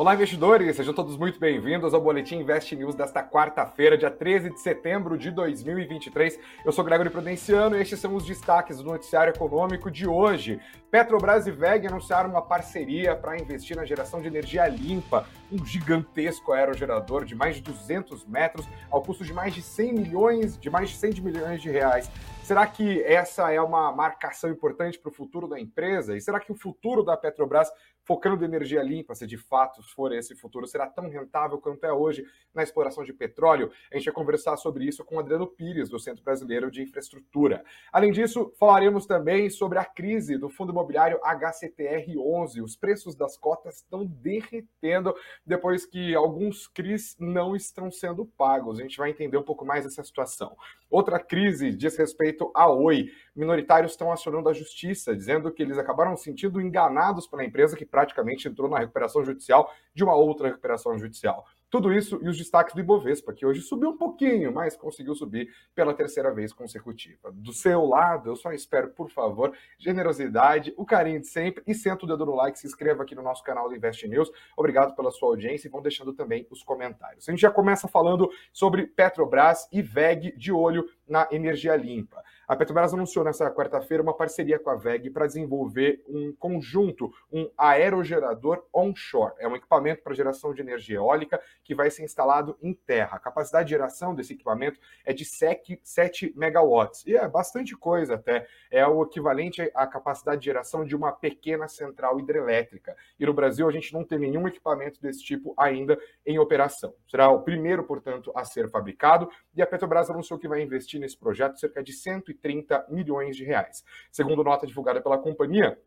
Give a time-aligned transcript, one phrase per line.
[0.00, 0.76] Olá, investidores!
[0.76, 5.30] Sejam todos muito bem-vindos ao Boletim Invest News desta quarta-feira, dia 13 de setembro de
[5.30, 6.38] 2023.
[6.64, 10.58] Eu sou Gregory Prudenciano e estes são os destaques do noticiário econômico de hoje.
[10.90, 16.50] Petrobras e VEG anunciaram uma parceria para investir na geração de energia limpa, um gigantesco
[16.52, 20.88] aerogerador de mais de 200 metros, ao custo de mais de 100 milhões, de mais
[20.88, 22.10] de 100 milhões de reais.
[22.50, 26.16] Será que essa é uma marcação importante para o futuro da empresa?
[26.16, 27.70] E será que o futuro da Petrobras,
[28.02, 31.92] focando em energia limpa, se de fato for esse futuro, será tão rentável quanto é
[31.92, 33.70] hoje na exploração de petróleo?
[33.92, 37.64] A gente vai conversar sobre isso com Adriano Pires, do Centro Brasileiro de Infraestrutura.
[37.92, 42.64] Além disso, falaremos também sobre a crise do fundo imobiliário HCTR11.
[42.64, 45.14] Os preços das cotas estão derretendo
[45.46, 48.80] depois que alguns CRIs não estão sendo pagos.
[48.80, 50.56] A gente vai entender um pouco mais essa situação.
[50.90, 53.10] Outra crise diz respeito à Oi.
[53.34, 57.86] Minoritários estão acionando a justiça, dizendo que eles acabaram se sentindo enganados pela empresa que
[57.86, 61.46] praticamente entrou na recuperação judicial de uma outra recuperação judicial.
[61.70, 65.48] Tudo isso e os destaques do Ibovespa, que hoje subiu um pouquinho, mas conseguiu subir
[65.74, 67.30] pela terceira vez consecutiva.
[67.32, 72.04] Do seu lado, eu só espero, por favor, generosidade, o carinho de sempre e senta
[72.04, 74.30] o dedo no like, se inscreva aqui no nosso canal do Invest News.
[74.56, 77.28] Obrigado pela sua audiência e vão deixando também os comentários.
[77.28, 82.22] A gente já começa falando sobre Petrobras e VEG de olho na energia limpa.
[82.46, 87.48] A Petrobras anunciou nessa quarta-feira uma parceria com a VEG para desenvolver um conjunto, um
[87.56, 89.34] aerogerador onshore.
[89.38, 93.16] É um equipamento para geração de energia eólica que vai ser instalado em terra.
[93.16, 97.06] A capacidade de geração desse equipamento é de 7, 7 megawatts.
[97.06, 98.46] E é bastante coisa até.
[98.70, 102.96] É o equivalente à capacidade de geração de uma pequena central hidrelétrica.
[103.18, 106.94] E no Brasil a gente não tem nenhum equipamento desse tipo ainda em operação.
[107.08, 109.30] Será o primeiro, portanto, a ser fabricado.
[109.54, 113.44] E a Petrobras anunciou que vai investir nesse projeto cerca de 130 130 milhões de
[113.44, 113.84] reais.
[114.10, 115.78] Segundo nota divulgada pela companhia,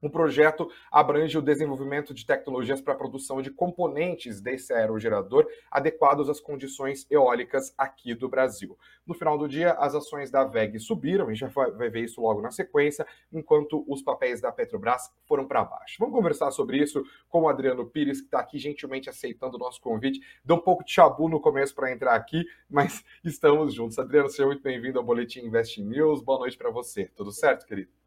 [0.00, 6.28] o projeto abrange o desenvolvimento de tecnologias para a produção de componentes desse aerogerador adequados
[6.28, 8.78] às condições eólicas aqui do Brasil.
[9.06, 12.40] No final do dia, as ações da VEG subiram, a gente vai ver isso logo
[12.40, 15.96] na sequência, enquanto os papéis da Petrobras foram para baixo.
[15.98, 19.80] Vamos conversar sobre isso com o Adriano Pires, que está aqui gentilmente aceitando o nosso
[19.80, 20.20] convite.
[20.44, 23.98] Deu um pouco de chabu no começo para entrar aqui, mas estamos juntos.
[23.98, 26.22] Adriano, seja muito bem-vindo ao Boletim Invest News.
[26.22, 27.10] Boa noite para você.
[27.16, 27.97] Tudo certo, querido?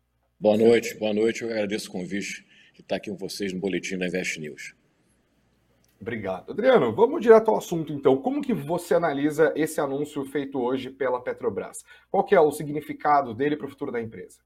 [0.41, 1.43] Boa noite, boa noite.
[1.43, 2.43] Eu agradeço o convite
[2.73, 4.73] de estar aqui com vocês no boletim da Invest News.
[5.99, 6.51] Obrigado.
[6.51, 8.19] Adriano, vamos direto ao assunto então.
[8.19, 11.85] Como que você analisa esse anúncio feito hoje pela Petrobras?
[12.09, 14.39] Qual que é o significado dele para o futuro da empresa?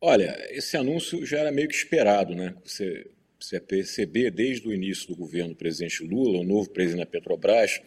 [0.00, 2.56] Olha, esse anúncio já era meio que esperado, né?
[2.64, 3.08] Você,
[3.38, 7.80] você perceber desde o início do governo do presidente Lula, o novo presidente da Petrobras,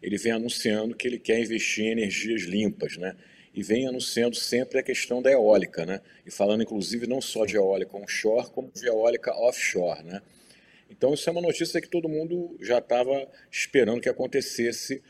[0.00, 3.16] ele vem anunciando que ele quer investir em energias limpas, né?
[3.54, 6.00] E vem anunciando sempre a questão da eólica, né?
[6.24, 10.22] E falando inclusive não só de eólica onshore, como de eólica offshore, né?
[10.90, 15.02] Então isso é uma notícia que todo mundo já estava esperando que acontecesse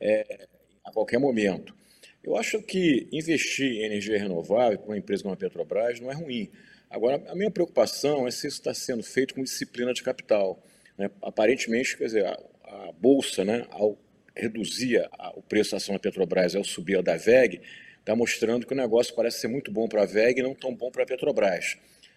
[0.00, 0.46] é,
[0.84, 1.74] a qualquer momento.
[2.22, 6.14] Eu acho que investir em energia renovável para uma empresa como a Petrobras não é
[6.14, 6.50] ruim.
[6.90, 10.62] Agora, a minha preocupação é se isso está sendo feito com disciplina de capital.
[10.98, 11.10] Né?
[11.22, 13.96] Aparentemente, quer dizer, a, a Bolsa, né, ao
[14.36, 17.60] reduzir a, o preço da ação da Petrobras ao subir a da VEG,
[18.00, 20.74] está mostrando que o negócio parece ser muito bom para a VEG e não tão
[20.74, 21.76] bom para a Petrobras.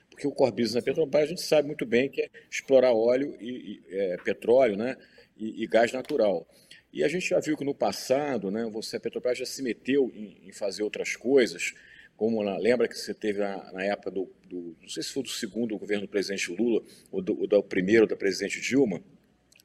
[0.10, 3.36] Porque o core business da Petrobras a gente sabe muito bem que é explorar óleo
[3.40, 4.96] e, e é, petróleo né,
[5.36, 6.48] e, e, gás natural.
[6.92, 10.12] E a gente já viu que no passado, né, você, a Petrobras já se meteu
[10.14, 11.74] em, em fazer outras coisas,
[12.16, 15.24] como na, lembra que você teve na, na época do, do, não sei se foi
[15.24, 19.02] do segundo governo do presidente Lula ou do, ou do primeiro da presidente Dilma,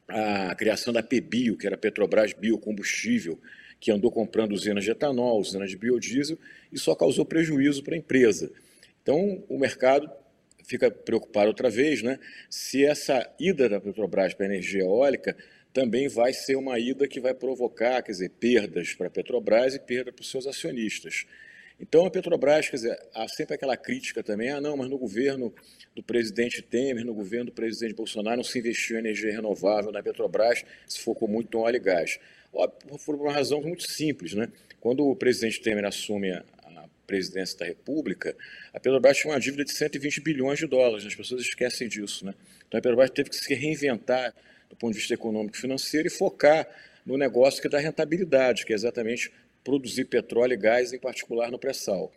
[0.09, 3.39] a criação da PBio, que era Petrobras Biocombustível,
[3.81, 6.39] que andou comprando usinas de etanol, usinas de biodiesel,
[6.73, 8.51] e só causou prejuízo para a empresa.
[9.03, 10.11] Então, o mercado
[10.65, 12.19] fica preocupado outra vez, né?
[12.51, 15.35] Se essa ida da Petrobras para a energia eólica
[15.73, 19.79] também vai ser uma ida que vai provocar, quer dizer, perdas para a Petrobras e
[19.79, 21.27] perda para os seus acionistas.
[21.81, 25.55] Então a Petrobras, quer dizer, há sempre aquela crítica também, ah não, mas no governo
[25.95, 30.03] do presidente Temer, no governo do presidente Bolsonaro não se investiu em energia renovável na
[30.03, 32.19] Petrobras, se focou muito no óleo e gás
[32.51, 34.35] por uma razão muito simples.
[34.35, 34.49] Né?
[34.81, 36.45] Quando o presidente Temer assume a,
[37.07, 38.37] presidência da República,
[38.71, 42.27] a Petrobras tinha uma dívida de 120 bilhões de dólares, as pessoas esquecem disso.
[42.27, 42.35] Né?
[42.69, 44.35] Então a Petrobras teve que se reinventar
[44.69, 46.69] do ponto de vista econômico e financeiro e focar
[47.07, 49.33] no negócio que dá rentabilidade, que é exatamente
[49.65, 52.13] produzir petróleo e gás, em particular no pré-sal.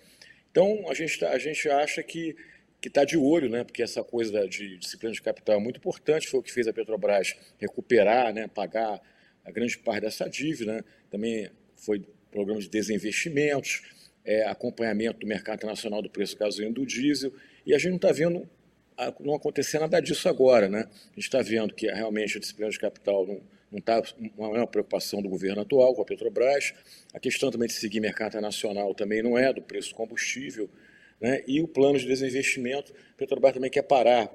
[0.51, 2.35] Então a gente, tá, a gente acha que
[2.81, 6.27] que está de olho, né, porque essa coisa de disciplina de capital é muito importante,
[6.27, 8.99] foi o que fez a Petrobras recuperar, né, pagar
[9.45, 10.73] a grande parte dessa dívida.
[10.73, 10.83] Né?
[11.09, 13.81] Também foi programa de desinvestimentos,
[14.23, 17.33] é, acompanhamento do mercado internacional do preço do gasolina do diesel.
[17.65, 18.47] E a gente não está vendo
[19.19, 20.69] não acontecer nada disso agora.
[20.69, 20.81] Né?
[20.81, 23.41] A gente está vendo que realmente a disciplina de capital não,
[23.71, 24.01] não, tá,
[24.37, 26.73] não é uma preocupação do governo atual com a Petrobras.
[27.13, 30.69] A questão também de seguir mercado internacional também não é do preço do combustível.
[31.19, 31.43] Né?
[31.47, 34.29] E o plano de desinvestimento, a Petrobras também quer parar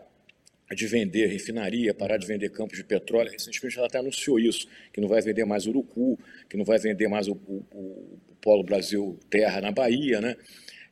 [0.74, 3.30] de vender refinaria, parar de vender campos de petróleo.
[3.30, 6.18] Recentemente ela até anunciou isso, que não vai vender mais Urucu,
[6.48, 10.20] que não vai vender mais o, o, o Polo Brasil Terra na Bahia.
[10.20, 10.36] Né?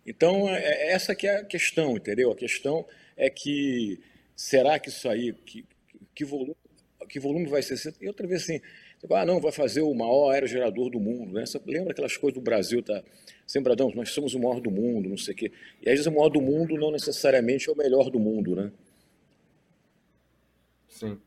[0.06, 2.31] Então, é, é essa que é a questão, entendeu?
[2.31, 2.87] A questão
[3.17, 3.99] é que
[4.37, 5.65] será que isso aí, que,
[6.15, 6.55] que volume
[7.09, 7.94] que volume vai ser?
[8.00, 8.61] E outra vez assim,
[9.11, 11.32] ah, não, vai fazer o maior aerogerador do mundo.
[11.32, 11.44] Né?
[11.44, 13.03] Você lembra aquelas coisas do Brasil, tá?
[13.47, 15.53] Sembradão, nós somos o maior do mundo, não sei o quê.
[15.82, 18.73] E às vezes o maior do mundo não necessariamente é o melhor do mundo, né?
[20.94, 21.20] Sim.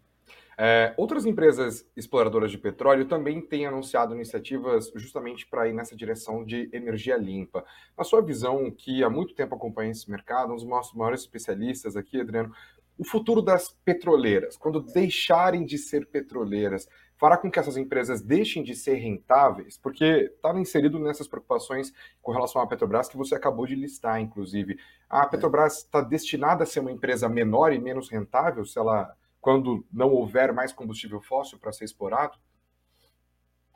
[0.60, 6.44] É, outras empresas exploradoras de petróleo também têm anunciado iniciativas justamente para ir nessa direção
[6.44, 7.64] de energia limpa.
[7.96, 11.96] Na sua visão, que há muito tempo acompanha esse mercado, um dos nossos maiores especialistas
[11.96, 12.52] aqui, Adriano,
[12.98, 18.64] o futuro das petroleiras, quando deixarem de ser petroleiras, fará com que essas empresas deixem
[18.64, 19.78] de ser rentáveis?
[19.78, 24.80] Porque está inserido nessas preocupações com relação à Petrobras que você acabou de listar, inclusive.
[25.08, 25.28] A é.
[25.28, 29.16] Petrobras está destinada a ser uma empresa menor e menos rentável se ela,
[29.48, 32.38] quando não houver mais combustível fóssil para ser explorado?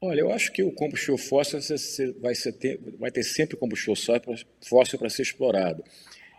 [0.01, 1.61] Olha, eu acho que o combustível fóssil
[2.19, 3.95] vai, ser, vai ter sempre combustível
[4.67, 5.81] fóssil para ser explorado.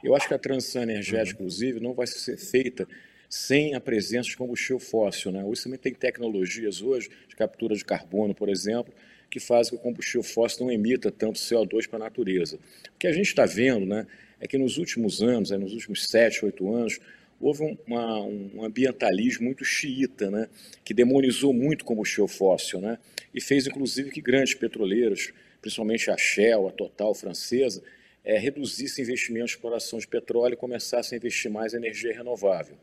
[0.05, 1.47] Eu acho que a transição energética, uhum.
[1.47, 2.87] inclusive, não vai ser feita
[3.27, 5.33] sem a presença de combustível fóssil.
[5.33, 5.43] Né?
[5.43, 8.93] Hoje também tem tecnologias hoje de captura de carbono, por exemplo,
[9.31, 12.59] que fazem que o combustível fóssil não emita tanto CO2 para a natureza.
[12.95, 14.07] O que a gente está vendo né,
[14.39, 17.01] é que nos últimos anos, é, nos últimos sete, oito anos,
[17.43, 20.49] houve uma, um ambientalismo muito xiita, né,
[20.85, 22.99] que demonizou muito combustível fóssil né,
[23.35, 27.83] e fez, inclusive, que grandes petroleiros, principalmente a Shell, a Total francesa,
[28.25, 32.77] é, reduzisse investimentos em exploração de petróleo e começasse a investir mais em energia renovável.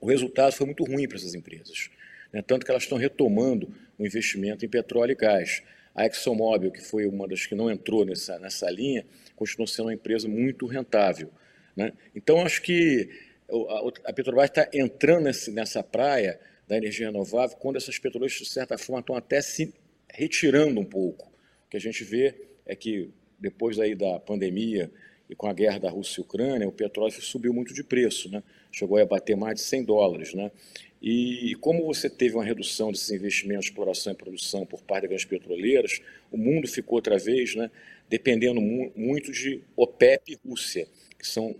[0.00, 1.88] O resultado foi muito ruim para essas empresas,
[2.32, 2.42] né?
[2.42, 5.62] tanto que elas estão retomando o investimento em petróleo e gás.
[5.94, 9.94] A ExxonMobil, que foi uma das que não entrou nessa, nessa linha, continuou sendo uma
[9.94, 11.30] empresa muito rentável.
[11.74, 11.92] Né?
[12.14, 13.08] Então, acho que
[14.04, 19.00] a, Petrobras está entrando nessa praia da energia renovável quando essas petroleiras, de certa forma,
[19.00, 19.72] estão até se
[20.12, 21.26] retirando um pouco.
[21.66, 22.34] O que a gente vê
[22.64, 24.90] é que depois aí da pandemia
[25.28, 28.42] e com a guerra da Rússia e Ucrânia, o petróleo subiu muito de preço, né?
[28.70, 30.34] chegou a bater mais de 100 dólares.
[30.34, 30.50] Né?
[31.02, 35.24] E, como você teve uma redução desses investimentos exploração e produção por parte das grandes
[35.26, 36.00] petroleiras,
[36.30, 37.70] o mundo ficou outra vez né,
[38.08, 40.86] dependendo mu muito de OPEP e Rússia,
[41.18, 41.56] que, são,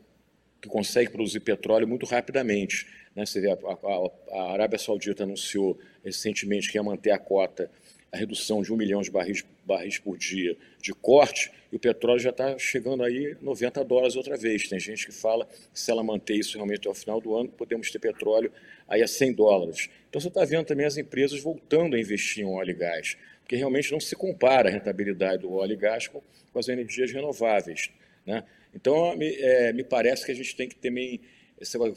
[0.60, 2.86] que conseguem produzir petróleo muito rapidamente.
[3.14, 3.24] Né?
[3.24, 7.70] Você vê, a, a, a Arábia Saudita anunciou recentemente que ia manter a cota
[8.12, 12.20] a redução de um milhão de barris, barris por dia de corte, e o petróleo
[12.20, 14.68] já está chegando aí 90 dólares outra vez.
[14.68, 17.48] Tem gente que fala que se ela manter isso realmente até o final do ano,
[17.48, 18.50] podemos ter petróleo
[18.88, 19.90] aí a 100 dólares.
[20.08, 23.56] Então você está vendo também as empresas voltando a investir em óleo e gás, porque
[23.56, 26.22] realmente não se compara a rentabilidade do óleo e gás com,
[26.52, 27.90] com as energias renováveis.
[28.24, 28.44] Né?
[28.74, 31.20] Então me, é, me parece que a gente tem que também,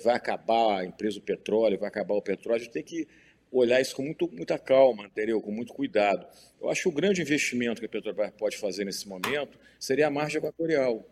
[0.04, 3.08] vai acabar a empresa do petróleo, vai acabar o petróleo, a gente tem que
[3.52, 5.42] olhar isso com muito, muita calma, entendeu?
[5.42, 6.26] com muito cuidado.
[6.62, 10.10] Eu acho que o grande investimento que a Petrobras pode fazer nesse momento seria a
[10.12, 11.06] margem equatorial.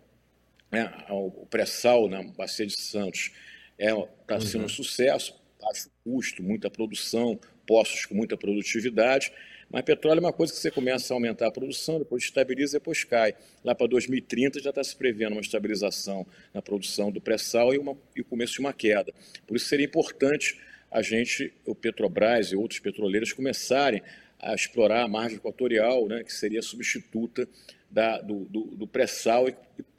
[0.71, 0.91] Né?
[1.09, 3.31] O pré-sal na Bacia de Santos
[3.77, 4.65] está é, tá sendo uhum.
[4.65, 9.31] um sucesso, baixo custo, muita produção, postos com muita produtividade,
[9.69, 12.79] mas petróleo é uma coisa que você começa a aumentar a produção, depois estabiliza e
[12.79, 13.35] depois cai.
[13.63, 17.79] Lá para 2030 já está se prevendo uma estabilização na produção do pré-sal e,
[18.15, 19.13] e o começo de uma queda.
[19.45, 20.57] Por isso seria importante
[20.89, 24.01] a gente, o Petrobras e outros petroleiros começarem
[24.39, 27.47] a explorar a margem equatorial, né, que seria substituta
[27.89, 29.55] da, do, do, do pré-sal e,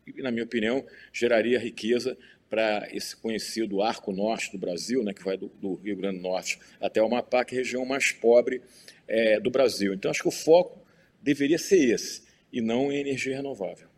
[0.06, 2.16] e, na minha opinião, geraria riqueza
[2.48, 6.22] para esse conhecido arco norte do Brasil, né, que vai do, do, Rio Grande do
[6.22, 8.62] Norte até o Amapá, que é a região mais pobre
[9.09, 9.95] é, do Brasil.
[9.95, 10.85] Então, acho que o foco
[11.21, 12.23] deveria ser esse,
[12.53, 13.88] e não em energia renovável.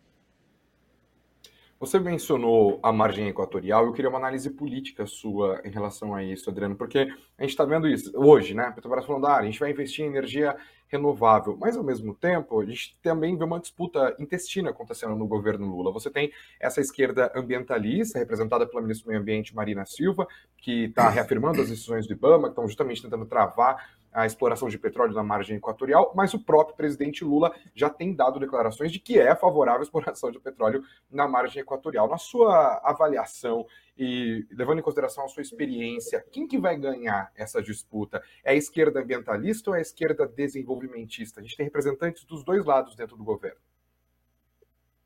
[1.81, 6.51] Você mencionou a margem equatorial, eu queria uma análise política sua em relação a isso,
[6.51, 6.99] Adriano, porque
[7.39, 8.71] a gente está vendo isso hoje, né?
[8.71, 10.55] Petrobras falando, ah, a gente vai investir em energia
[10.89, 15.67] renovável, mas ao mesmo tempo a gente também vê uma disputa intestina acontecendo no governo
[15.67, 15.91] Lula.
[15.91, 21.09] Você tem essa esquerda ambientalista, representada pela ministra do Meio Ambiente Marina Silva, que está
[21.09, 25.23] reafirmando as decisões do IBAMA, que estão justamente tentando travar a exploração de petróleo na
[25.23, 29.81] margem equatorial, mas o próprio presidente Lula já tem dado declarações de que é favorável
[29.81, 32.09] à exploração de petróleo na margem equatorial.
[32.09, 37.63] Na sua avaliação e levando em consideração a sua experiência, quem que vai ganhar essa
[37.63, 38.23] disputa?
[38.43, 41.41] É a esquerda ambientalista ou é a esquerda desenvolvimentista?
[41.41, 43.59] A gente tem representantes dos dois lados dentro do governo.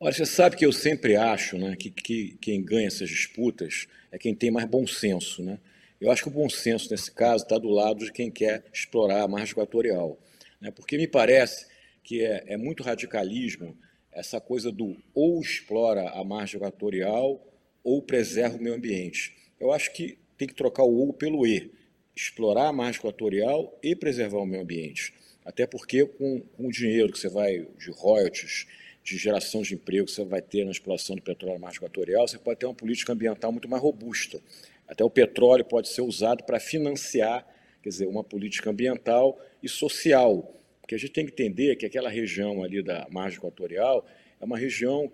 [0.01, 4.19] Olha, você sabe que eu sempre acho né, que, que quem ganha essas disputas é
[4.19, 5.43] quem tem mais bom senso.
[5.43, 5.59] Né?
[6.05, 9.23] Eu acho que o bom senso, nesse caso, está do lado de quem quer explorar
[9.23, 10.19] a margem equatorial.
[10.61, 10.71] Né?
[10.71, 11.67] Porque me parece
[12.03, 13.75] que é, é muito radicalismo
[14.13, 17.43] essa coisa do ou explora a margem equatorial
[17.83, 19.35] ou preserva o meio ambiente.
[19.59, 21.73] Eu acho que tem que trocar o ou pelo e.
[22.15, 25.15] Explorar a margem equatorial e preservar o meio ambiente.
[25.43, 28.67] Até porque com, com o dinheiro que você vai de royalties,
[29.03, 32.29] de geração de emprego que você vai ter na exploração do petróleo na margem equatorial,
[32.29, 34.39] você pode ter uma política ambiental muito mais robusta.
[34.87, 37.47] Até o petróleo pode ser usado para financiar,
[37.83, 40.55] quer dizer, uma política ambiental e social.
[40.81, 44.07] Porque a gente tem que entender que aquela região ali da margem equatorial
[44.41, 45.11] é uma região,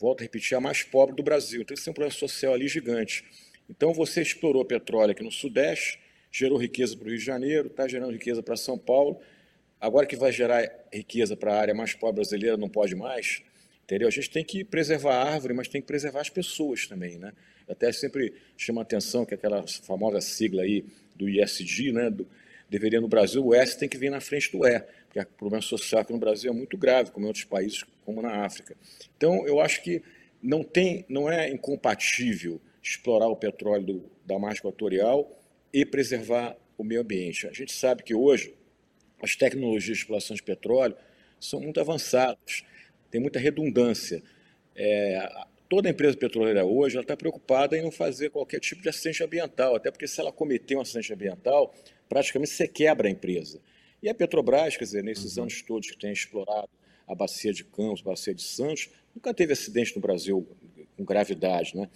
[0.00, 1.62] volto a repetir, a mais pobre do Brasil.
[1.62, 3.24] Então, isso tem um problema social ali gigante.
[3.70, 6.00] Então, você explorou petróleo aqui no Sudeste,
[6.30, 9.20] gerou riqueza para o Rio de Janeiro, está gerando riqueza para São Paulo.
[9.80, 13.42] Agora que vai gerar riqueza para a área mais pobre brasileira, não pode mais.
[13.84, 14.08] Entendeu?
[14.08, 17.32] A gente tem que preservar a árvore, mas tem que preservar as pessoas também, né?
[17.68, 22.26] Até sempre chama a atenção que aquela famosa sigla aí do ISD, né, do,
[22.68, 25.62] deveria no Brasil, o S tem que vir na frente do E, porque o problema
[25.62, 28.74] social aqui no Brasil é muito grave, como em outros países, como na África.
[29.16, 30.02] Então, eu acho que
[30.42, 35.38] não, tem, não é incompatível explorar o petróleo do, da margem equatorial
[35.72, 37.46] e preservar o meio ambiente.
[37.46, 38.54] A gente sabe que hoje
[39.22, 40.96] as tecnologias de exploração de petróleo
[41.38, 42.64] são muito avançadas,
[43.10, 44.22] tem muita redundância.
[44.74, 45.28] É,
[45.72, 49.90] toda empresa petroleira hoje está preocupada em não fazer qualquer tipo de acidente ambiental, até
[49.90, 51.74] porque se ela cometer um acidente ambiental,
[52.10, 53.58] praticamente você quebra a empresa.
[54.02, 55.44] E a Petrobras, quer dizer, nesses uhum.
[55.44, 56.68] anos todos que tem explorado
[57.08, 60.46] a bacia de Campos, a bacia de Santos, nunca teve acidente no Brasil
[60.94, 61.88] com gravidade, né?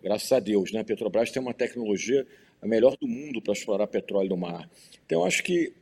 [0.00, 0.78] Graças a Deus, né?
[0.78, 2.24] A Petrobras tem uma tecnologia
[2.62, 4.70] a melhor do mundo para explorar petróleo no mar.
[5.04, 5.74] Então, acho que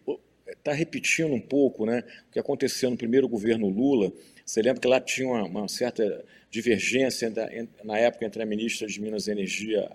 [0.48, 4.10] está repetindo um pouco né, o que aconteceu no primeiro governo Lula.
[4.44, 7.48] Você lembra que lá tinha uma, uma certa divergência da,
[7.82, 9.88] na época entre a ministra de Minas e Energia,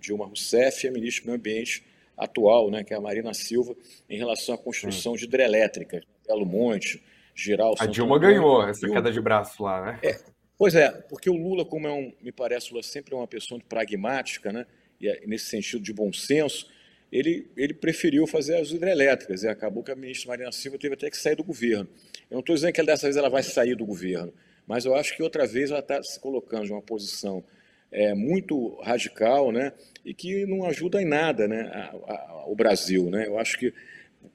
[0.00, 1.84] Dilma Rousseff, e a ministra do Meio Ambiente
[2.16, 3.74] atual, né, que é a Marina Silva,
[4.08, 5.16] em relação à construção hum.
[5.16, 7.02] de hidrelétricas, Belo Monte,
[7.34, 7.74] Giral...
[7.78, 9.98] A Dilma ganhou essa queda de braço lá, né?
[10.02, 10.20] É,
[10.56, 13.26] pois é, porque o Lula, como é um, me parece, o Lula sempre é uma
[13.26, 14.66] pessoa pragmática, né,
[15.00, 16.68] e é, nesse sentido de bom senso,
[17.10, 21.10] ele, ele preferiu fazer as hidrelétricas e acabou que a ministra Marina Silva teve até
[21.10, 21.88] que sair do governo.
[22.30, 24.32] Eu não estou dizendo que dessa vez ela vai sair do governo,
[24.66, 27.44] mas eu acho que outra vez ela está se colocando em uma posição
[27.90, 29.72] é, muito radical né,
[30.04, 33.10] e que não ajuda em nada né, a, a, o Brasil.
[33.10, 33.26] Né?
[33.26, 33.72] Eu acho que,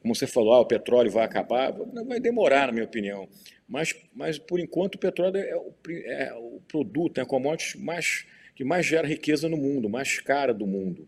[0.01, 1.71] como você falou, ah, o petróleo vai acabar,
[2.05, 3.27] vai demorar, na minha opinião.
[3.67, 5.73] Mas, mas por enquanto, o petróleo é o,
[6.05, 10.53] é o produto, é a commodity mais, que mais gera riqueza no mundo, mais cara
[10.53, 11.07] do mundo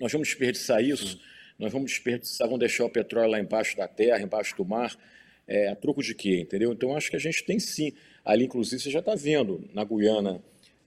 [0.00, 1.20] nós vamos desperdiçar isso,
[1.58, 4.94] nós vamos desperdiçar, vamos deixar o petróleo lá embaixo da terra, embaixo do mar,
[5.48, 6.72] é, a troco de quê, entendeu?
[6.72, 7.92] Então, acho que a gente tem sim,
[8.24, 10.40] ali inclusive você já está vendo, na Guiana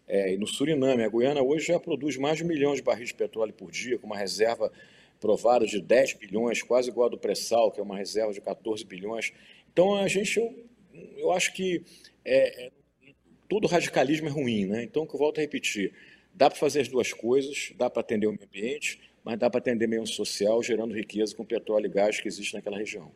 [0.07, 3.09] é, e no Suriname, a Guiana hoje já produz mais de um milhão de barris
[3.09, 4.71] de petróleo por dia, com uma reserva
[5.19, 8.85] provada de 10 bilhões, quase igual a do pré-sal, que é uma reserva de 14
[8.85, 9.33] bilhões.
[9.71, 10.53] Então, a gente, eu,
[11.17, 11.83] eu acho que
[12.23, 12.71] é, é,
[13.49, 14.83] todo radicalismo é ruim, né?
[14.83, 15.93] Então, que eu volto a repetir,
[16.33, 19.59] Dá para fazer as duas coisas, dá para atender o meio ambiente, mas dá para
[19.59, 23.11] atender meio social, gerando riqueza com petróleo e gás que existe naquela região.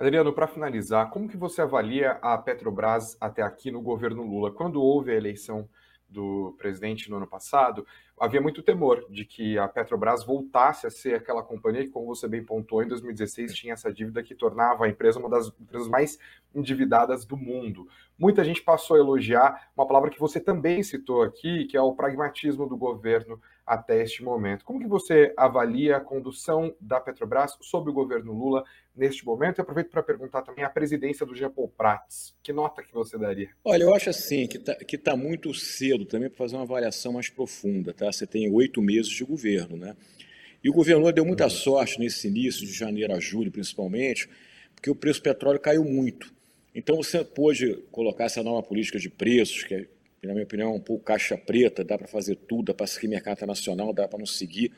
[0.00, 4.50] Adriano, para finalizar, como que você avalia a Petrobras até aqui no governo Lula?
[4.50, 5.68] Quando houve a eleição
[6.08, 7.86] do presidente no ano passado,
[8.18, 12.26] havia muito temor de que a Petrobras voltasse a ser aquela companhia que, como você
[12.26, 16.18] bem pontuou, em 2016 tinha essa dívida que tornava a empresa uma das empresas mais
[16.54, 17.86] endividadas do mundo.
[18.18, 21.94] Muita gente passou a elogiar uma palavra que você também citou aqui, que é o
[21.94, 23.38] pragmatismo do governo
[23.70, 24.64] até este momento.
[24.64, 28.64] Como que você avalia a condução da Petrobras sob o governo Lula
[28.96, 29.58] neste momento?
[29.58, 32.34] E aproveito para perguntar também a presidência do Jean Paul Prats.
[32.42, 33.48] Que nota que você daria?
[33.64, 37.12] Olha, eu acho assim que está que tá muito cedo também para fazer uma avaliação
[37.12, 37.94] mais profunda.
[37.94, 38.10] Tá?
[38.10, 39.76] Você tem oito meses de governo.
[39.76, 39.96] Né?
[40.64, 41.50] E o governo Lula deu muita uhum.
[41.50, 44.28] sorte nesse início, de janeiro a julho principalmente,
[44.74, 46.34] porque o preço do petróleo caiu muito.
[46.74, 49.86] Então você pôde colocar essa nova política de preços, que é
[50.20, 52.86] que na minha opinião é um pouco caixa preta, dá para fazer tudo, dá para
[52.86, 54.72] seguir mercado internacional, dá para não seguir.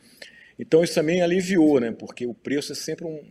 [0.59, 1.91] Então isso também aliviou, né?
[1.91, 3.25] porque o preço é sempre um,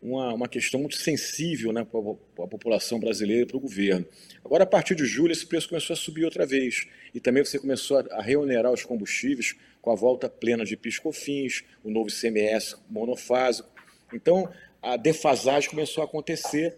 [0.00, 4.06] uma, uma questão muito sensível né, para a população brasileira e para o governo.
[4.44, 6.86] Agora, a partir de julho, esse preço começou a subir outra vez.
[7.12, 11.90] E também você começou a reonerar os combustíveis com a volta plena de piscofins, o
[11.90, 13.68] novo ICMS monofásico.
[14.12, 14.48] Então,
[14.80, 16.76] a defasagem começou a acontecer.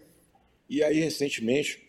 [0.67, 1.87] E aí, recentemente,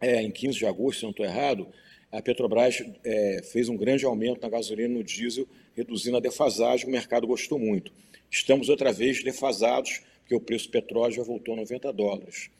[0.00, 1.68] é, em 15 de agosto, se não estou errado,
[2.10, 6.86] a Petrobras é, fez um grande aumento na gasolina e no diesel, reduzindo a defasagem,
[6.86, 7.92] o mercado gostou muito.
[8.30, 12.50] Estamos outra vez defasados, porque o preço do petróleo já voltou a 90 dólares.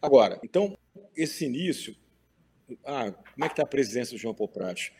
[0.00, 0.76] Agora, então,
[1.16, 1.94] esse início
[2.84, 4.90] ah, como é que está a presidência do João Paulo Prat?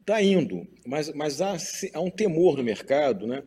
[0.00, 1.56] Está indo, mas, mas há,
[1.92, 3.42] há, um temor no mercado, né?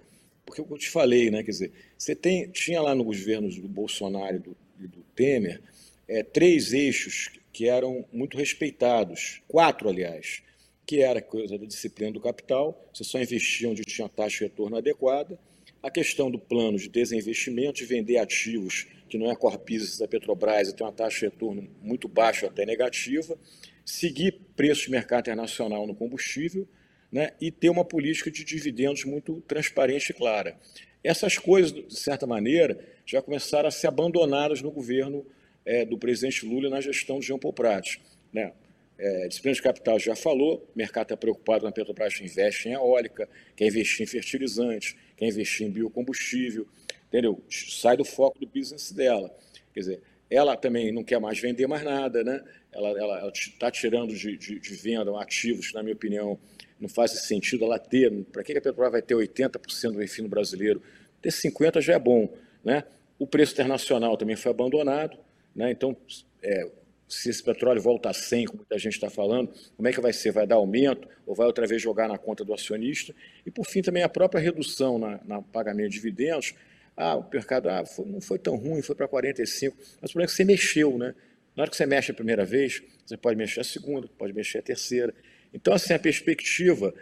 [0.45, 1.43] porque eu te falei, né?
[1.43, 4.57] quer dizer, você tem, tinha lá nos governos do Bolsonaro e do,
[4.87, 5.61] do Temer
[6.07, 10.41] é, três eixos que eram muito respeitados, quatro, aliás,
[10.85, 14.43] que era a coisa da disciplina do capital, você só investia onde tinha taxa de
[14.45, 15.39] retorno adequada,
[15.81, 20.69] a questão do plano de desinvestimento, de vender ativos que não é business da Petrobras
[20.69, 23.37] e tem uma taxa de retorno muito baixa, até negativa,
[23.85, 26.67] seguir preço de mercado internacional no combustível
[27.11, 30.57] né, e ter uma política de dividendos muito transparente e clara.
[31.03, 35.23] Essas coisas, de certa maneira, já começaram a ser abandonadas no governo
[35.65, 37.97] é, do presidente Lula na gestão de Jean Paul Prat.
[38.31, 38.51] Né?
[38.97, 43.27] É, disciplina de capital já falou, o mercado está preocupado na Petrobras investe em eólica,
[43.55, 46.67] quer investir em fertilizantes, quer investir em biocombustível,
[47.07, 47.41] entendeu?
[47.49, 49.35] Sai do foco do business dela.
[49.73, 52.43] Quer dizer, ela também não quer mais vender mais nada, né?
[52.71, 56.39] Ela está tirando de, de, de, venda ativos que, na minha opinião,
[56.79, 58.11] não faz sentido ela ter.
[58.31, 60.81] Para que a Petrobras vai ter 80% do refino brasileiro?
[61.21, 62.31] Ter 50% já é bom,
[62.63, 62.83] né?
[63.19, 65.17] O preço internacional também foi abandonado,
[65.55, 65.71] né?
[65.71, 65.95] Então,
[66.41, 66.69] é,
[67.07, 70.11] se esse petróleo volta a 100, como muita gente está falando, como é que vai
[70.11, 70.31] ser?
[70.31, 73.13] Vai dar aumento ou vai outra vez jogar na conta do acionista?
[73.45, 76.53] E, por fim, também a própria redução na, na pagamento de dividendos,
[76.95, 79.75] ah, o mercado ah, foi, não foi tão ruim, foi para 45.
[80.01, 81.13] Mas o problema é que você mexeu, né?
[81.55, 84.59] Na hora que você mexe a primeira vez, você pode mexer a segunda, pode mexer
[84.59, 85.13] a terceira.
[85.53, 86.93] Então, assim, a perspectiva,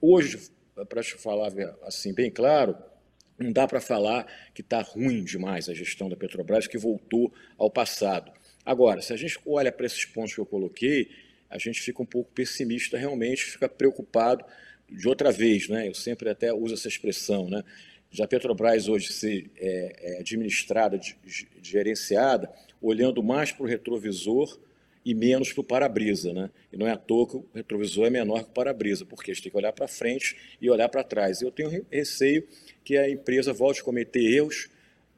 [0.00, 0.50] hoje,
[0.88, 2.76] para te falar assim bem claro,
[3.38, 7.70] não dá para falar que está ruim demais a gestão da Petrobras, que voltou ao
[7.70, 8.32] passado.
[8.64, 11.08] Agora, se a gente olha para esses pontos que eu coloquei,
[11.48, 14.44] a gente fica um pouco pessimista, realmente fica preocupado
[14.90, 15.88] de outra vez, né?
[15.88, 17.62] Eu sempre até uso essa expressão, né?
[18.10, 20.98] de a Petrobras hoje ser é, é, administrada,
[21.62, 24.58] gerenciada, olhando mais para o retrovisor
[25.08, 26.34] e menos para o para-brisa.
[26.34, 26.50] Né?
[26.70, 29.34] E não é à toa que o retrovisor é menor que o para-brisa, porque a
[29.34, 31.40] gente tem que olhar para frente e olhar para trás.
[31.40, 32.46] Eu tenho receio
[32.84, 34.68] que a empresa volte a cometer erros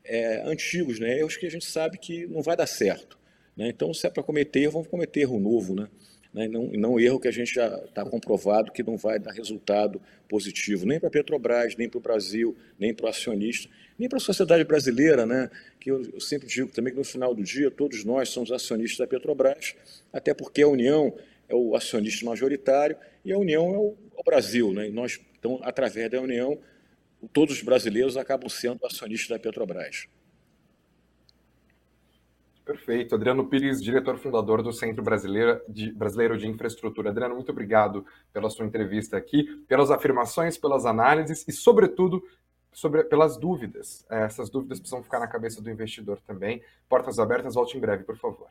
[0.04, 1.18] é, antigos, né?
[1.18, 3.18] erros que a gente sabe que não vai dar certo.
[3.56, 3.68] Né?
[3.68, 5.74] Então, se é para cometer erro, vamos cometer erro novo.
[5.74, 5.88] Né?
[6.32, 10.00] Né, não, não erro que a gente já está comprovado que não vai dar resultado
[10.28, 14.18] positivo, nem para a Petrobras, nem para o Brasil, nem para o acionista, nem para
[14.18, 17.70] a sociedade brasileira, né, que eu, eu, sempre digo também que no final do dia
[17.70, 19.74] todos nós somos acionistas da Petrobras,
[20.12, 21.12] até porque a União
[21.48, 25.20] é o acionista majoritário e a União é o, é o Brasil, né, e nós,
[25.38, 26.58] então, através da União,
[27.32, 30.06] todos os brasileiros acabam sendo acionistas da Petrobras.
[32.70, 33.16] Perfeito.
[33.16, 37.10] Adriano Pires, diretor fundador do Centro Brasileiro de, Brasileiro de Infraestrutura.
[37.10, 42.22] Adriano, muito obrigado pela sua entrevista aqui, pelas afirmações, pelas análises e, sobretudo,
[42.70, 44.06] sobre, pelas dúvidas.
[44.08, 46.62] É, essas dúvidas precisam ficar na cabeça do investidor também.
[46.88, 48.46] Portas abertas, volte em breve, por favor.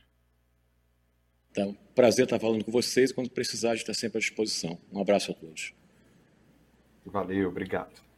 [1.51, 3.13] Então, prazer estar falando com vocês.
[3.13, 4.77] Quando precisar, estar sempre à disposição.
[4.91, 5.73] Um abraço a todos.
[7.05, 8.09] Valeu, obrigado.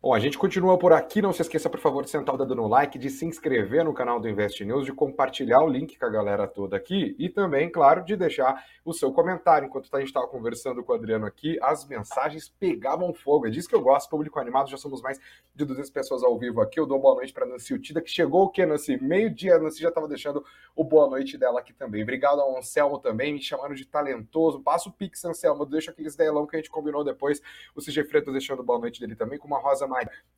[0.00, 1.20] Bom, a gente continua por aqui.
[1.20, 3.92] Não se esqueça, por favor, de sentar o dedo no like, de se inscrever no
[3.92, 7.68] canal do Invest News, de compartilhar o link com a galera toda aqui e também,
[7.68, 9.66] claro, de deixar o seu comentário.
[9.66, 13.48] Enquanto a gente estava conversando com o Adriano aqui, as mensagens pegavam fogo.
[13.48, 14.70] É disso que eu gosto, público animado.
[14.70, 15.18] Já somos mais
[15.52, 16.78] de 200 pessoas ao vivo aqui.
[16.78, 19.02] Eu dou boa noite para Nancy Utida, que chegou o quê, Nancy?
[19.02, 20.44] Meio-dia, a Nancy já estava deixando
[20.76, 22.04] o boa noite dela aqui também.
[22.04, 24.60] Obrigado ao Anselmo também, me chamaram de talentoso.
[24.60, 27.42] Passa o Pix, Anselmo, deixa aqueles delão que a gente combinou depois.
[27.74, 29.87] O CG Freitas deixando boa noite dele também, com uma rosa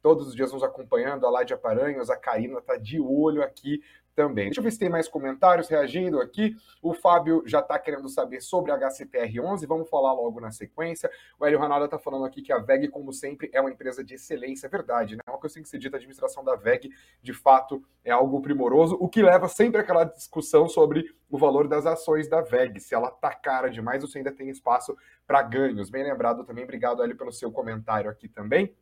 [0.03, 3.83] Todos os dias nos acompanhando, a Ládia Paranhos, a Karina está de olho aqui
[4.15, 4.47] também.
[4.47, 6.55] Deixa eu ver se tem mais comentários reagindo aqui.
[6.83, 11.11] O Fábio já está querendo saber sobre a HCPR11, vamos falar logo na sequência.
[11.39, 14.15] O Hélio Ranada está falando aqui que a VEG, como sempre, é uma empresa de
[14.15, 15.23] excelência, é verdade, né?
[15.27, 16.91] É uma coisa que se dita, a administração da VEG,
[17.23, 21.87] de fato, é algo primoroso, o que leva sempre àquela discussão sobre o valor das
[21.87, 25.89] ações da VEG, se ela está cara demais ou se ainda tem espaço para ganhos.
[25.89, 28.75] Bem lembrado também, obrigado, Hélio, pelo seu comentário aqui também.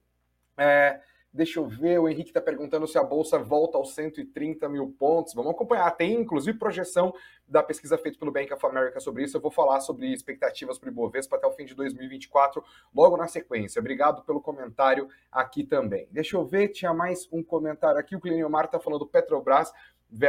[0.58, 1.00] É,
[1.32, 5.32] deixa eu ver, o Henrique está perguntando se a Bolsa volta aos 130 mil pontos.
[5.34, 5.90] Vamos acompanhar.
[5.92, 7.14] Tem, inclusive, projeção
[7.46, 9.36] da pesquisa feita pelo Bank of America sobre isso.
[9.36, 12.62] Eu vou falar sobre expectativas para o Ibovespa até o fim de 2024,
[12.94, 13.80] logo na sequência.
[13.80, 16.08] Obrigado pelo comentário aqui também.
[16.10, 18.16] Deixa eu ver, tinha mais um comentário aqui.
[18.16, 19.72] O Clinio está falando Petrobras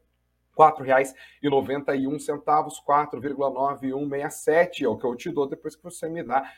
[0.57, 6.51] 4,91, 4,9167 é o que eu te dou depois que você me dá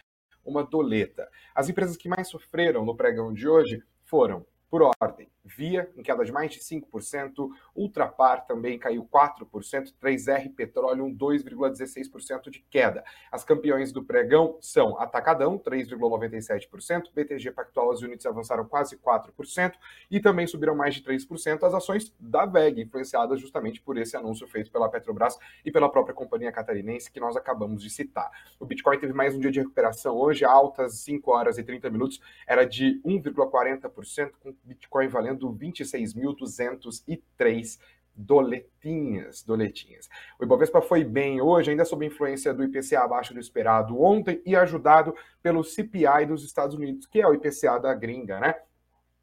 [0.45, 1.29] uma doleta.
[1.55, 6.23] As empresas que mais sofreram no pregão de hoje foram, por ordem, Via, em queda
[6.25, 13.03] de mais de 5%, Ultrapar também caiu 4%, 3R Petróleo 2,16% de queda.
[13.33, 19.73] As campeões do pregão são Atacadão, 3,97%, BTG Pactual, as unidades avançaram quase 4%
[20.11, 24.47] e também subiram mais de 3% as ações da VEG, influenciadas justamente por esse anúncio
[24.47, 28.31] feito pela Petrobras e pela própria companhia catarinense que nós acabamos de citar.
[28.61, 32.21] O Bitcoin teve mais um dia de recuperação hoje, altas 5 horas e 30 minutos,
[32.47, 37.79] era de 1,40%, com Bitcoin valendo valendo 26.203
[38.15, 40.09] doletinhas, doletinhas.
[40.41, 44.57] O Ibovespa foi bem hoje, ainda sob influência do IPCA abaixo do esperado ontem e
[44.57, 48.57] ajudado pelo CPI dos Estados Unidos, que é o IPCA da gringa, né?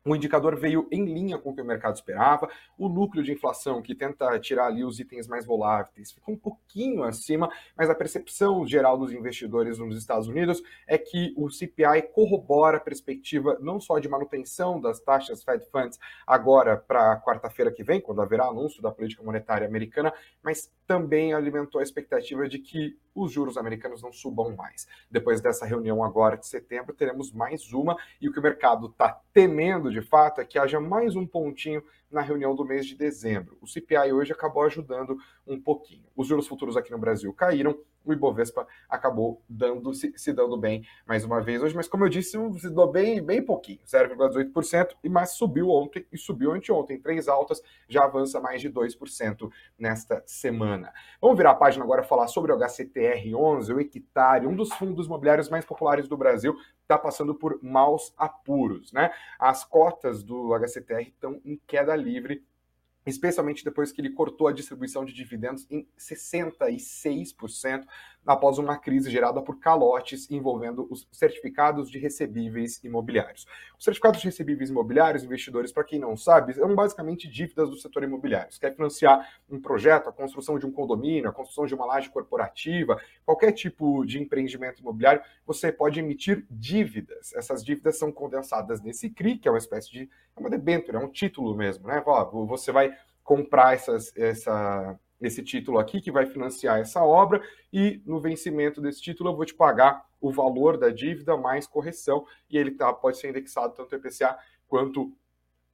[0.07, 2.47] O indicador veio em linha com o que o mercado esperava.
[2.77, 7.01] O núcleo de inflação, que tenta tirar ali os itens mais voláteis, ficou um pouquinho
[7.03, 12.77] acima, mas a percepção geral dos investidores nos Estados Unidos é que o CPI corrobora
[12.77, 17.99] a perspectiva não só de manutenção das taxas Fed Funds agora para quarta-feira que vem,
[17.99, 20.13] quando haverá anúncio da política monetária americana,
[20.43, 24.87] mas também alimentou a expectativa de que os juros americanos não subam mais.
[25.09, 29.19] Depois dessa reunião agora de setembro, teremos mais uma, e o que o mercado está
[29.33, 33.57] temendo de fato é que haja mais um pontinho na reunião do mês de dezembro.
[33.61, 36.05] O CPI hoje acabou ajudando um pouquinho.
[36.15, 40.85] Os juros futuros aqui no Brasil caíram, o Ibovespa acabou dando, se, se, dando bem
[41.07, 45.09] mais uma vez hoje, mas como eu disse, se deu bem, bem pouquinho, 0,18%, e
[45.09, 50.93] mas subiu ontem e subiu anteontem, três altas, já avança mais de 2% nesta semana.
[51.19, 55.49] Vamos virar a página agora falar sobre o HCTR11, o Equitário, um dos fundos imobiliários
[55.49, 59.11] mais populares do Brasil, está passando por maus apuros, né?
[59.39, 62.45] As cotas do HCTR estão em queda livre
[63.05, 67.85] especialmente depois que ele cortou a distribuição de dividendos em 66%
[68.25, 73.45] após uma crise gerada por calotes envolvendo os certificados de recebíveis imobiliários.
[73.77, 78.03] Os certificados de recebíveis imobiliários, investidores, para quem não sabe, são basicamente dívidas do setor
[78.03, 78.51] imobiliário.
[78.51, 82.09] Você quer financiar um projeto, a construção de um condomínio, a construção de uma laje
[82.09, 87.33] corporativa, qualquer tipo de empreendimento imobiliário, você pode emitir dívidas.
[87.33, 90.99] Essas dívidas são condensadas nesse CRI, que é uma espécie de é uma debênture, é
[90.99, 92.03] um título mesmo, né?
[92.47, 98.19] Você vai comprar essas, essa, esse título aqui que vai financiar essa obra e no
[98.19, 102.71] vencimento desse título eu vou te pagar o valor da dívida mais correção e ele
[102.71, 105.15] tá, pode ser indexado tanto ao IPCA quanto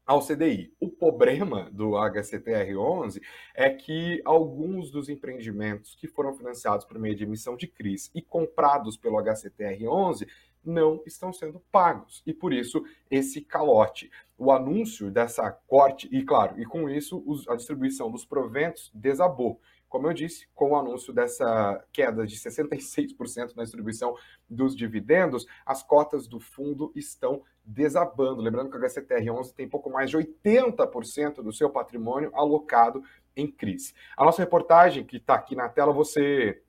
[0.05, 0.73] ao CDI.
[0.79, 3.21] O problema do HCTR11
[3.53, 8.21] é que alguns dos empreendimentos que foram financiados por meio de emissão de CRIs e
[8.21, 10.27] comprados pelo HCTR11
[10.63, 12.21] não estão sendo pagos.
[12.25, 14.11] E por isso esse calote.
[14.37, 19.59] O anúncio dessa corte, e claro, e com isso a distribuição dos proventos desabou.
[19.91, 24.15] Como eu disse, com o anúncio dessa queda de 66% na distribuição
[24.49, 28.41] dos dividendos, as cotas do fundo estão desabando.
[28.41, 33.03] Lembrando que o HCTR11 tem pouco mais de 80% do seu patrimônio alocado
[33.35, 33.93] em CRIs.
[34.15, 36.63] A nossa reportagem, que está aqui na tela, você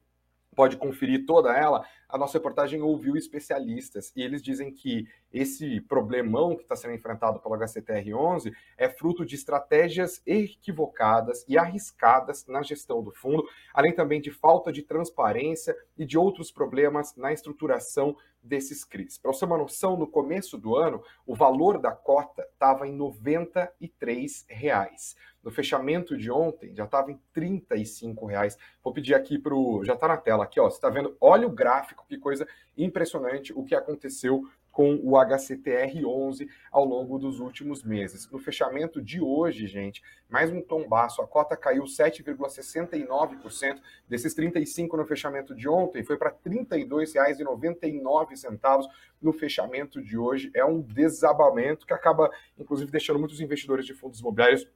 [0.54, 6.54] pode conferir toda ela, a nossa reportagem ouviu especialistas e eles dizem que esse problemão
[6.54, 13.02] que está sendo enfrentado pelo HCTR11 é fruto de estratégias equivocadas e arriscadas na gestão
[13.02, 18.84] do fundo, além também de falta de transparência e de outros problemas na estruturação desses
[18.84, 19.18] CRIs.
[19.18, 22.92] Para você ter uma noção, no começo do ano, o valor da cota estava em
[22.92, 25.14] 93 reais.
[25.42, 27.64] No fechamento de ontem, já estava em R$
[28.28, 28.56] reais.
[28.82, 29.84] Vou pedir aqui para o...
[29.84, 30.68] Já está na tela aqui, ó.
[30.68, 31.16] Você está vendo?
[31.20, 37.38] Olha o gráfico, que coisa impressionante o que aconteceu com o HCTR11 ao longo dos
[37.38, 38.28] últimos meses.
[38.30, 41.20] No fechamento de hoje, gente, mais um tombaço.
[41.20, 43.80] A cota caiu 7,69%.
[44.08, 48.88] Desses 35 no fechamento de ontem, foi para R$ 32,99
[49.20, 50.50] no fechamento de hoje.
[50.54, 54.66] É um desabamento que acaba, inclusive, deixando muitos investidores de fundos imobiliários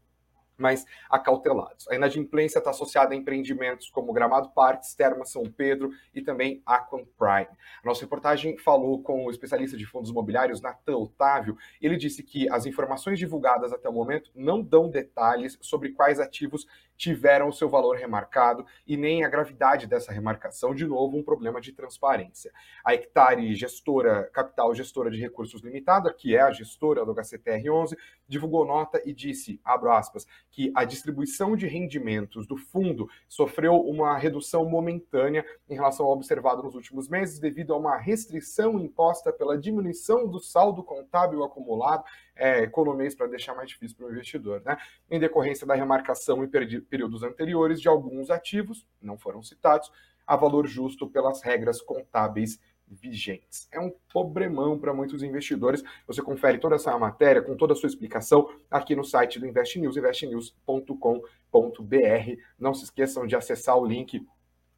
[0.57, 1.89] mais acautelados.
[1.89, 7.05] A inadimplência está associada a empreendimentos como Gramado Parques, Terma São Pedro e também Aquan
[7.19, 7.57] Prime.
[7.83, 12.49] A nossa reportagem falou com o especialista de fundos imobiliários, Natan Otávio, ele disse que
[12.51, 16.67] as informações divulgadas até o momento não dão detalhes sobre quais ativos
[16.97, 21.61] tiveram o seu valor remarcado e nem a gravidade dessa remarcação, de novo, um problema
[21.61, 22.53] de transparência.
[22.85, 27.97] A Hectare Gestora, Capital Gestora de Recursos Limitada, que é a gestora do HCTR11,
[28.29, 34.17] divulgou nota e disse, abro aspas, que a distribuição de rendimentos do fundo sofreu uma
[34.19, 39.59] redução momentânea em relação ao observado nos últimos meses devido a uma restrição imposta pela
[39.59, 42.05] diminuição do saldo contábil acumulado
[42.37, 44.77] é, economês para deixar mais difícil para o investidor, né?
[45.11, 49.91] Em decorrência da remarcação em períodos anteriores de alguns ativos, não foram citados,
[50.27, 53.69] a valor justo pelas regras contábeis vigentes.
[53.73, 55.83] É um problemão para muitos investidores.
[56.07, 59.81] Você confere toda essa matéria com toda a sua explicação aqui no site do Invest
[59.81, 62.43] News, investnews.com.br.
[62.59, 64.25] Não se esqueçam de acessar o link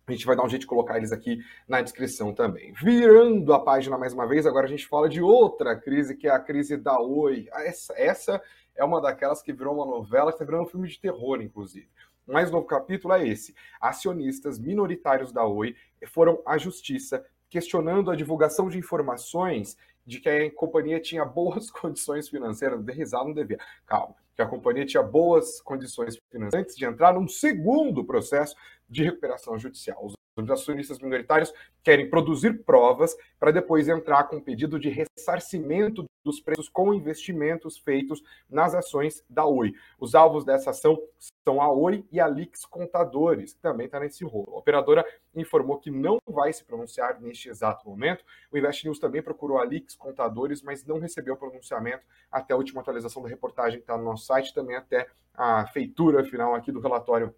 [0.08, 2.72] a gente vai dar um jeito de colocar eles aqui na descrição também.
[2.72, 6.30] Virando a página mais uma vez, agora a gente fala de outra crise, que é
[6.30, 7.48] a crise da Oi.
[7.52, 8.42] Essa, essa
[8.74, 11.88] é uma daquelas que virou uma novela, que está virando um filme de terror, inclusive.
[12.26, 13.54] Mais novo capítulo é esse.
[13.80, 15.74] Acionistas minoritários da Oi
[16.06, 22.28] foram à justiça questionando a divulgação de informações de que a companhia tinha boas condições
[22.28, 22.82] financeiras.
[22.82, 23.58] De risada não devia.
[23.86, 24.14] Calma.
[24.34, 28.54] Que a companhia tinha boas condições financeiras antes de entrar num segundo processo
[28.88, 30.10] de recuperação judicial.
[30.36, 36.68] Os acionistas minoritários querem produzir provas para depois entrar com pedido de ressarcimento dos preços
[36.68, 39.72] com investimentos feitos nas ações da Oi.
[39.98, 41.00] Os alvos dessa ação
[41.44, 44.54] são a Oi e a Lix Contadores, que também está nesse rolo.
[44.54, 48.24] A operadora informou que não vai se pronunciar neste exato momento.
[48.52, 52.80] O Invest News também procurou a Lix Contadores, mas não recebeu pronunciamento até a última
[52.80, 56.80] atualização da reportagem que está no nosso site, também até a feitura final aqui do
[56.80, 57.34] relatório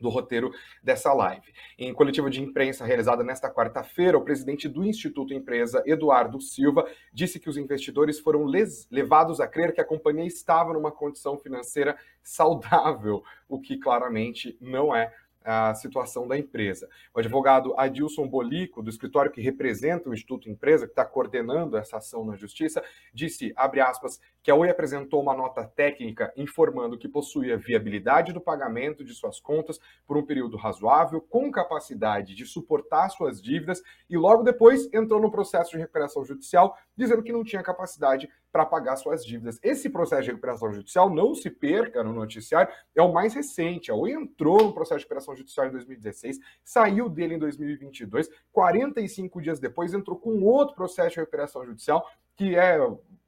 [0.00, 0.50] do roteiro
[0.82, 1.52] dessa live.
[1.78, 7.38] Em coletiva de imprensa realizada nesta quarta-feira, o presidente do Instituto Empresa, Eduardo Silva, disse
[7.38, 8.46] que os investidores foram
[8.90, 14.94] levados a crer que a companhia estava numa condição financeira saudável, o que claramente não
[14.94, 15.12] é
[15.44, 16.88] a situação da empresa.
[17.14, 21.96] O advogado Adilson Bolico, do escritório que representa o Instituto Empresa, que está coordenando essa
[21.96, 27.08] ação na Justiça, disse, abre aspas, que a Oi apresentou uma nota técnica informando que
[27.08, 33.08] possuía viabilidade do pagamento de suas contas por um período razoável, com capacidade de suportar
[33.10, 37.62] suas dívidas, e logo depois entrou no processo de recuperação judicial, dizendo que não tinha
[37.62, 39.58] capacidade para pagar suas dívidas.
[39.62, 43.90] Esse processo de recuperação judicial, não se perca no noticiário, é o mais recente.
[43.90, 49.40] A Oi entrou no processo de recuperação judicial em 2016, saiu dele em 2022, 45
[49.40, 52.78] dias depois entrou com outro processo de recuperação judicial, que é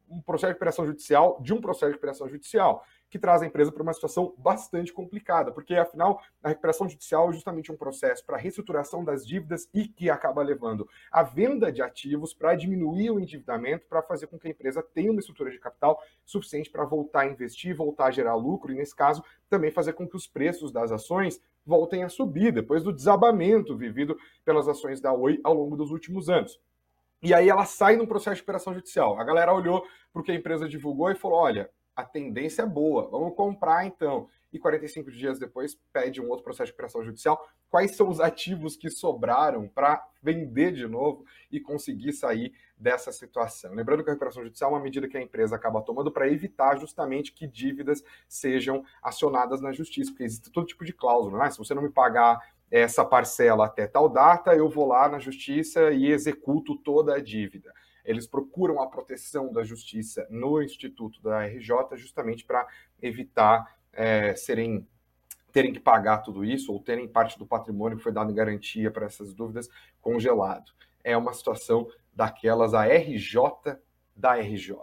[0.08, 3.70] um processo de recuperação judicial de um processo de recuperação judicial que traz a empresa
[3.70, 8.38] para uma situação bastante complicada, porque afinal a recuperação judicial é justamente um processo para
[8.38, 13.86] reestruturação das dívidas e que acaba levando a venda de ativos para diminuir o endividamento,
[13.86, 17.26] para fazer com que a empresa tenha uma estrutura de capital suficiente para voltar a
[17.26, 20.90] investir, voltar a gerar lucro e nesse caso também fazer com que os preços das
[20.90, 25.90] ações voltem a subir depois do desabamento vivido pelas ações da Oi ao longo dos
[25.90, 26.58] últimos anos.
[27.22, 29.20] E aí ela sai num processo de recuperação judicial.
[29.20, 32.66] A galera olhou para o que a empresa divulgou e falou: olha, a tendência é
[32.66, 34.28] boa, vamos comprar então.
[34.52, 37.48] E 45 dias depois pede um outro processo de recuperação judicial.
[37.70, 43.72] Quais são os ativos que sobraram para vender de novo e conseguir sair dessa situação?
[43.72, 46.78] Lembrando que a recuperação judicial é uma medida que a empresa acaba tomando para evitar
[46.78, 51.50] justamente que dívidas sejam acionadas na justiça, porque existe todo tipo de cláusula, né?
[51.50, 52.38] Se você não me pagar
[52.70, 57.72] essa parcela até tal data, eu vou lá na justiça e executo toda a dívida
[58.04, 62.66] eles procuram a proteção da justiça no Instituto da RJ justamente para
[63.00, 64.86] evitar é, serem
[65.52, 68.90] terem que pagar tudo isso ou terem parte do patrimônio que foi dado em garantia
[68.90, 69.68] para essas dúvidas
[70.00, 70.72] congelado.
[71.04, 73.36] É uma situação daquelas a RJ
[74.14, 74.76] da RJ.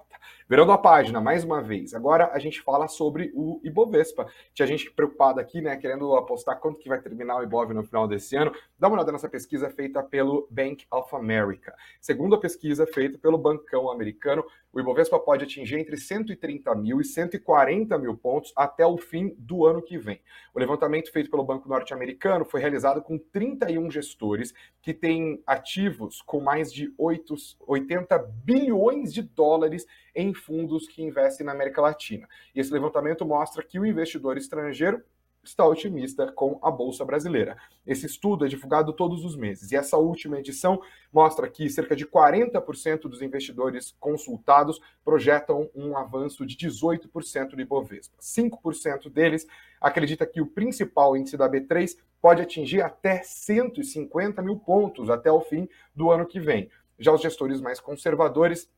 [0.49, 4.27] Virando a página, mais uma vez, agora a gente fala sobre o Ibovespa.
[4.53, 8.07] Tinha gente preocupada aqui, né, querendo apostar quanto que vai terminar o Ibov no final
[8.07, 8.51] desse ano.
[8.77, 11.75] Dá uma olhada nessa pesquisa feita pelo Bank of America.
[12.01, 17.03] Segundo a pesquisa feita pelo Bancão Americano, o Ibovespa pode atingir entre 130 mil e
[17.03, 20.21] 140 mil pontos até o fim do ano que vem.
[20.53, 26.39] O levantamento feito pelo Banco Norte-Americano foi realizado com 31 gestores que têm ativos com
[26.39, 32.27] mais de 8, 80 bilhões de dólares em fundos que investem na América Latina.
[32.53, 35.03] E esse levantamento mostra que o investidor estrangeiro
[35.43, 37.57] está otimista com a Bolsa Brasileira.
[37.85, 42.05] Esse estudo é divulgado todos os meses e essa última edição mostra que cerca de
[42.05, 48.17] 40% dos investidores consultados projetam um avanço de 18% do Ibovespa.
[48.21, 49.47] 5% deles
[49.81, 55.41] acredita que o principal índice da B3 pode atingir até 150 mil pontos até o
[55.41, 56.69] fim do ano que vem.
[56.99, 58.69] Já os gestores mais conservadores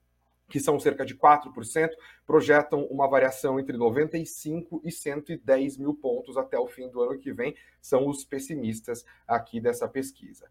[0.51, 1.89] que são cerca de 4%,
[2.27, 7.31] projetam uma variação entre 95 e 110 mil pontos até o fim do ano que
[7.31, 10.49] vem, são os pessimistas aqui dessa pesquisa.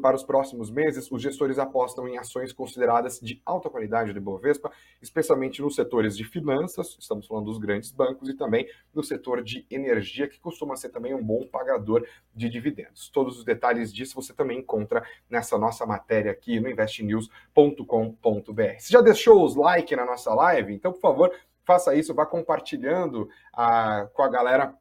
[0.00, 4.72] Para os próximos meses, os gestores apostam em ações consideradas de alta qualidade do Ibovespa,
[5.00, 9.64] especialmente nos setores de finanças, estamos falando dos grandes bancos, e também no setor de
[9.70, 12.04] energia, que costuma ser também um bom pagador
[12.34, 13.08] de dividendos.
[13.10, 18.74] Todos os detalhes disso você também encontra nessa nossa matéria aqui no investnews.com.br.
[18.76, 20.74] Você já deixou os likes na nossa live?
[20.74, 21.32] Então, por favor,
[21.64, 24.74] faça isso, vá compartilhando a, com a galera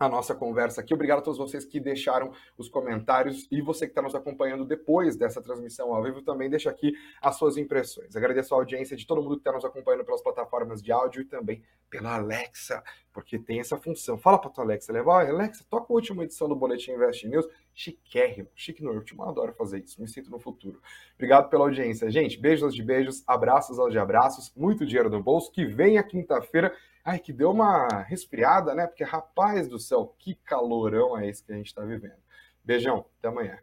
[0.00, 0.94] a nossa conversa aqui.
[0.94, 5.14] Obrigado a todos vocês que deixaram os comentários e você que está nos acompanhando depois
[5.14, 8.16] dessa transmissão ao vivo também deixa aqui as suas impressões.
[8.16, 11.24] Agradeço a audiência de todo mundo que está nos acompanhando pelas plataformas de áudio e
[11.26, 12.82] também pela Alexa,
[13.12, 14.16] porque tem essa função.
[14.16, 17.46] Fala para tua Alexa, leva, Alexa, toca a última edição do Boletim Invest News.
[17.74, 20.80] Chiquérrimo, chique no último, adoro fazer isso, me sinto no futuro.
[21.14, 22.40] Obrigado pela audiência, gente.
[22.40, 26.74] Beijos de beijos, abraços aos de abraços, muito dinheiro no bolso, que vem a quinta-feira
[27.04, 28.86] Ai, que deu uma resfriada, né?
[28.86, 32.20] Porque, rapaz do céu, que calorão é esse que a gente está vivendo.
[32.64, 33.58] Beijão, até amanhã.